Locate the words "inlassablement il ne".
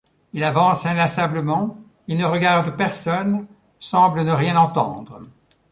0.87-2.25